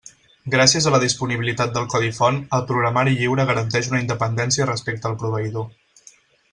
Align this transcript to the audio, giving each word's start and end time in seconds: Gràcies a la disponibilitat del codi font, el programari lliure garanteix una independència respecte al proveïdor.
Gràcies 0.53 0.87
a 0.87 0.93
la 0.95 0.99
disponibilitat 1.03 1.75
del 1.75 1.85
codi 1.91 2.09
font, 2.21 2.41
el 2.59 2.65
programari 2.73 3.15
lliure 3.21 3.47
garanteix 3.53 3.93
una 3.95 4.03
independència 4.07 4.69
respecte 4.75 5.11
al 5.13 5.19
proveïdor. 5.25 5.73